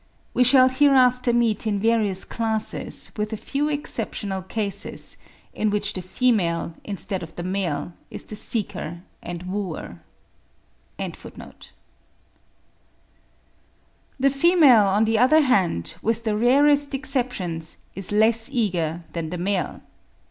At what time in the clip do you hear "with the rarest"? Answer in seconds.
16.01-16.95